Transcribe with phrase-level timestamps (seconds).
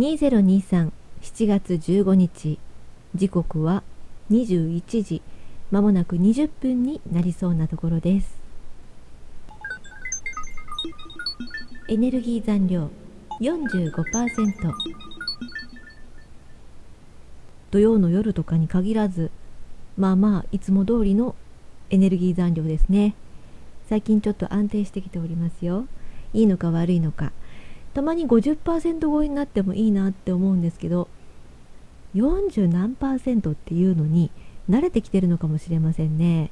[0.00, 2.58] 2023 7月15日。
[3.14, 3.82] 時刻は
[4.30, 5.20] 21時。
[5.70, 8.40] まもなく20分になりそうなところです。
[11.90, 12.88] エネルギー残量
[13.42, 14.72] 45%
[17.70, 19.30] 土曜の夜とかに限らず
[19.98, 21.34] まあまあいつも通りの
[21.90, 23.14] エネルギー残量ですね。
[23.90, 25.84] 最近ちょっと安定してきておりますよ。
[26.32, 27.32] いいのか悪いのか。
[27.94, 31.08] たまに50%超えになってもいいなって思うんですけど
[32.14, 34.30] 40何パーセントっていうのに
[34.68, 36.50] 慣れてきてるのかもしれませんね。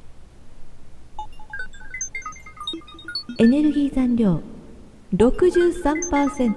[3.38, 4.40] エネルギー残量
[5.14, 6.54] 63%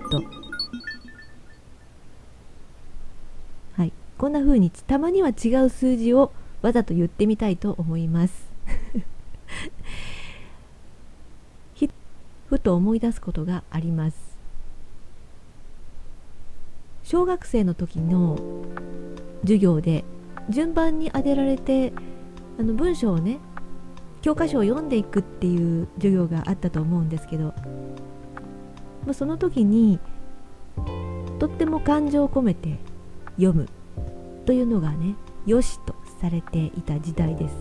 [3.74, 6.32] はいこんな風にたまには違う数字を
[6.64, 8.50] わざと言ってみたいと思います。
[12.52, 14.31] ふと思い出すことがあります。
[17.12, 18.40] 小学生の時の
[19.42, 20.06] 授業で
[20.48, 21.92] 順番に当てられて
[22.58, 23.40] あの文章をね
[24.22, 27.54] 教科書を読んでいくっていう授業があったと思うんですけど、
[29.06, 30.00] まあ、その時に
[31.38, 32.80] とっても感情を込めて
[33.36, 33.68] 読む
[34.46, 35.16] というのがね
[35.46, 37.56] よしとされていた時代です。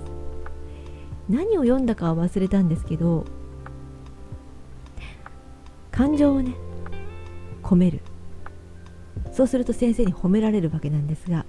[1.29, 3.25] 何を読んだかは忘れたんですけど
[5.91, 6.55] 感情をね
[7.65, 8.01] 込める。
[9.41, 11.47] そうすると先生に褒められるわけなんですが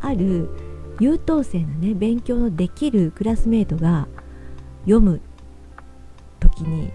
[0.00, 0.48] ある
[0.98, 4.08] 優等生なね勉強のできるクラスメートが
[4.84, 5.20] 読む
[6.40, 6.90] 時に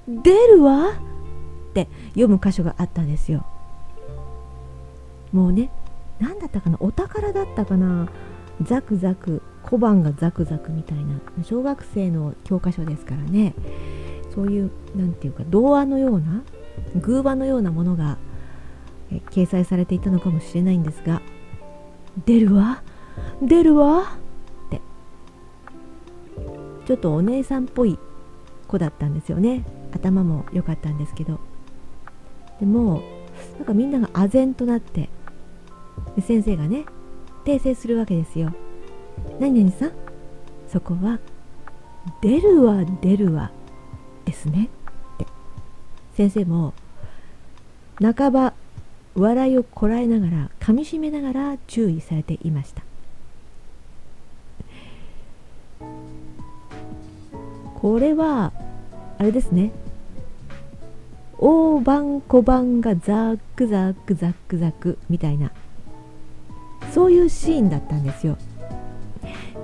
[0.08, 3.44] 出るわ」って読む箇所があったんですよ。
[5.34, 5.72] もうね
[6.20, 8.08] 何だったかなお宝だったかな
[8.62, 13.56] ザクザク小判がザクザクみたいな小学生の教科書ですからね。
[14.34, 16.44] そういう何て言うか童話のような
[16.96, 18.18] 偶話のようなものが
[19.32, 21.22] 掲載されていたのかもしれないんですが
[22.26, 22.82] 「出るわ？
[23.42, 24.16] 出るわ」
[24.68, 24.82] って。
[26.86, 28.00] ちょっとお姉さんっぽい
[28.68, 29.66] 子だったんですよね。
[29.94, 31.40] 頭も良かったんですけど。
[32.60, 33.02] でも
[33.58, 35.10] なんかみんなが唖然となって
[36.26, 36.86] 先生がね
[37.44, 38.54] 訂正するわけですよ。
[39.40, 39.92] 何々さん？
[40.70, 41.20] そこは
[42.22, 43.52] 出るわ出るわ。
[44.32, 44.70] ですね。
[45.16, 45.28] って。
[46.16, 46.74] 先生も
[48.02, 48.54] 半ば
[49.14, 52.82] 笑いをこらえながらかみしめながら注意されていました。
[57.76, 58.54] これは
[59.18, 59.72] あれですね。
[61.38, 65.52] 大判小判がザックザックザックザックみたいな
[66.94, 68.38] そういうシーンだったんですよ。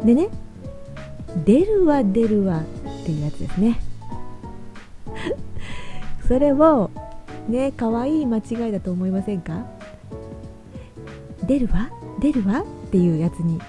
[0.04, 0.30] でね
[1.46, 3.80] 出るわ出るわっていうやつですね。
[6.28, 6.92] それを
[7.48, 9.66] ね可愛い間違いだと思いませんか？
[11.44, 11.90] 出るわ？
[12.20, 12.62] 出るわ？
[12.62, 13.60] っていうやつに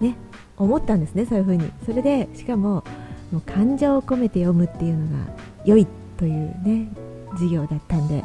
[0.00, 0.16] ね
[0.56, 1.70] 思ったんですねそういう風に。
[1.84, 2.84] それでしかも
[3.32, 5.32] もう感情を込めて読むっていうのが
[5.64, 5.86] 良い
[6.16, 6.88] というね
[7.32, 8.22] 授業だったんで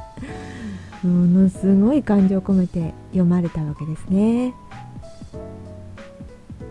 [1.03, 4.53] ものすごい感情を込めて読まれたわけですね。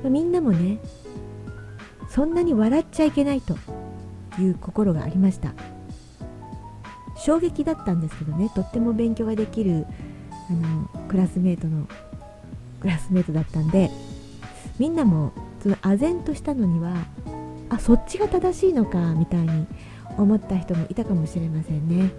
[0.05, 0.79] みんなもね
[2.09, 3.57] そんなに笑っちゃいけないと
[4.41, 5.53] いう心がありました。
[7.19, 9.87] 衝撃だったんですけどねとっても勉強ができる
[10.51, 11.87] あのクラスメートの
[12.81, 13.91] クラスメートだったんで
[14.79, 16.95] みんなもその唖然としたのには
[17.69, 19.67] あそっちが正しいのかみたいに
[20.17, 22.11] 思った人もいたかもしれませんね。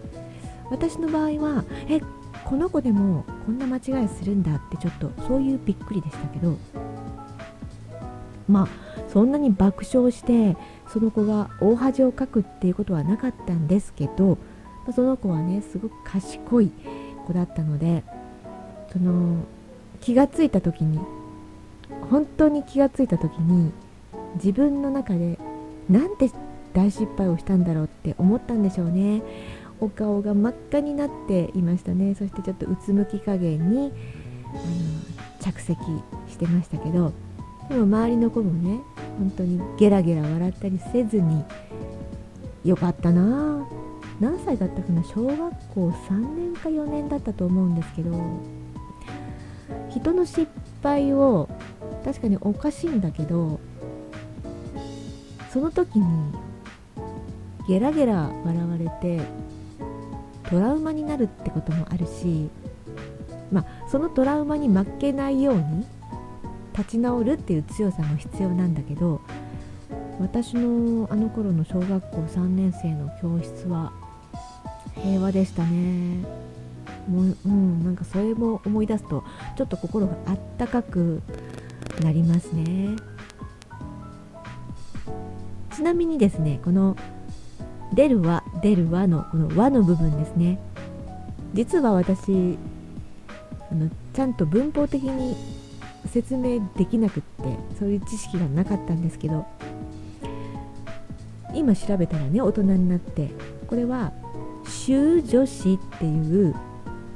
[0.70, 2.00] 私の場合はえ
[2.46, 6.58] この子でもこんな間違いするんだってちょっとそういうびっくりでしたけど
[8.48, 8.68] まあ
[9.12, 10.56] そんなに爆笑して
[10.92, 14.38] その子が大恥をかくっていうことはなかったんですけど
[14.92, 16.72] その子はねすごく賢い
[17.28, 18.04] 子だったので
[18.92, 19.44] その
[20.02, 21.00] 気がついた時に
[22.10, 23.72] 本当に気がついた時に
[24.36, 25.38] 自分の中で
[25.90, 26.32] なんて
[26.74, 29.24] 大失敗をしたんだろうって思ったんでしょうね。
[29.82, 32.14] お顔が真っ赤になっていましたね。
[32.14, 33.92] そしてちょっとうつむき加減に
[34.46, 34.62] あの
[35.40, 35.80] 着席
[36.28, 37.14] してましたけど
[37.70, 38.80] でも周りの子もね
[39.18, 41.44] 本当にゲラゲラ笑ったりせずに
[42.66, 43.68] よかったな
[44.20, 45.04] 何歳だったかな？
[45.04, 45.38] 小学
[45.74, 48.12] 校3年か4年だったと思うんですけど
[49.90, 50.48] 人の失
[50.84, 51.50] 敗を
[52.04, 53.60] 確かにおかしいんだけど
[55.52, 56.06] その時に
[57.68, 59.22] ゲラゲラ笑われて
[60.50, 62.50] トラウマになるってこともあるし
[63.52, 65.86] まあそのトラウマに負けないように
[66.78, 69.22] 立ち直るっていう強さも必要なんだけど
[70.20, 73.92] 私のあの頃の小学校3年生の教室は
[75.04, 76.24] 平和でしたね。
[77.08, 79.24] もう、うん、なんかそれも思い出すと
[79.58, 81.22] ちょっと心があったかく
[82.02, 82.96] なりますね。
[85.76, 86.98] ちなみにですねこの
[87.94, 90.60] 「出るわ出るわ」のこの「和」の部分ですね。
[91.54, 92.58] 実は私
[93.72, 95.36] あのちゃんと文法的に
[96.06, 99.46] 説明できなくってそういう知識がなかったんですけど
[101.54, 103.30] 今調べたらね大人になって
[103.68, 104.12] これは
[104.70, 106.56] 終助詞っていう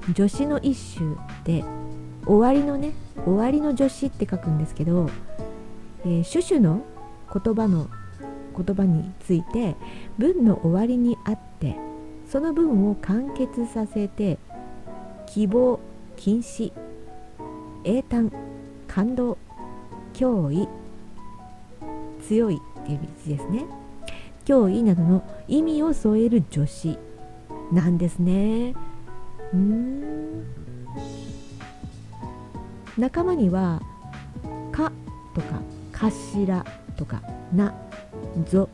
[0.07, 1.15] 助詞の一種
[1.45, 1.63] で
[2.25, 2.93] 終わりのね
[3.25, 5.09] 終わりの助詞って書くんですけど、
[6.05, 6.83] えー、シュシュの
[7.31, 7.89] 言葉の
[8.55, 9.75] 言葉について
[10.17, 11.75] 文の終わりにあって
[12.29, 14.37] その文を完結させて
[15.27, 15.79] 希望
[16.15, 16.71] 禁止
[17.83, 18.31] 英単
[18.87, 19.37] 感動
[20.13, 20.67] 脅威
[22.27, 23.65] 強いっていう字ですね。
[24.45, 26.97] 脅威などの意味を添える助詞。
[27.73, 28.75] なんですね。
[29.53, 30.45] うん。
[32.97, 33.81] 仲間には
[34.71, 34.91] 「か」
[35.33, 35.61] とか
[35.91, 36.63] 「かしら」
[36.95, 37.73] とか「な」
[38.47, 38.69] 「ぞ」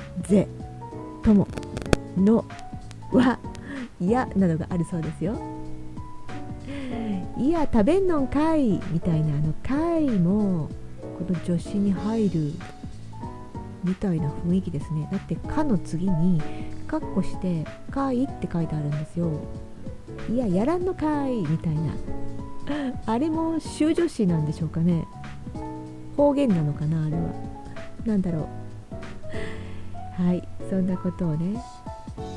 [0.28, 0.46] 「ぜ」
[1.24, 1.48] 「とも」
[2.16, 2.44] 「の」
[3.12, 3.38] 「は」
[3.98, 5.38] 「や」などがあるそうですよ。
[7.38, 10.68] いや食べんのんかいみたいなあの「かい」も
[11.18, 12.52] この助詞に入る
[13.82, 15.08] みたいな雰囲気ですね。
[15.10, 16.42] だって「か」の次に
[16.92, 19.30] カッコして「かい」って書いてあるんですよ
[20.30, 21.80] いややらんのかいみたいな。
[23.06, 25.06] あれも修助詞なんでしょうかね。
[26.18, 27.22] 方言なのかなあれは。
[28.04, 28.46] 何だろ
[30.20, 30.22] う。
[30.22, 31.58] はいそんなことをね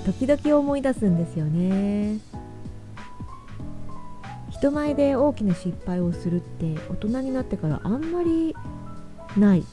[0.05, 2.19] 時々思い出すんですよね。
[4.51, 8.55] 人前で大きな失敗をするって大人になってからあんまり
[9.37, 9.63] ない。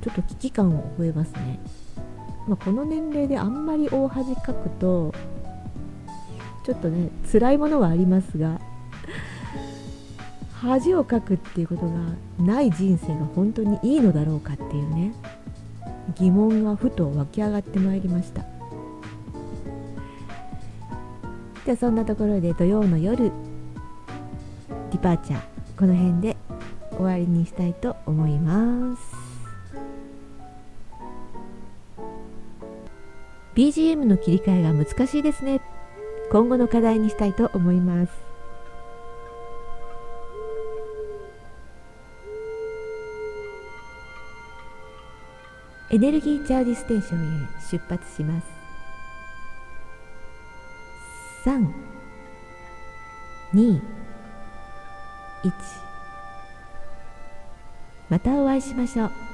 [0.00, 1.60] ちょっと危機感を覚えますね、
[2.48, 5.12] まあ、この年齢であんまり大恥かくと
[6.64, 8.58] ちょっとね辛いものはありますが
[10.54, 11.92] 恥をかくっていうことが
[12.38, 15.12] ない人生が本当にいいのだろうかっていうね
[16.16, 18.42] 疑問がふと湧き上がってまいりました。
[21.66, 25.40] じゃあそんなところで土曜の夜ディパーチャー
[25.78, 26.34] この辺で
[26.92, 29.17] 終わりにしたいと思います。
[33.58, 35.60] BGM の切り替えが難しいですね。
[36.30, 38.12] 今後の課題にしたいと思います。
[45.90, 48.46] エネルギーチャージステーションへ出発します。
[51.44, 51.66] 3
[53.54, 53.80] 2
[55.42, 55.52] 1
[58.08, 59.27] またお会いしましょう。